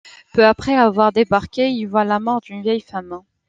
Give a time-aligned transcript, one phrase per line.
[0.33, 3.21] Peu après avoir débarqué, il voit la mort d'une vieille femme.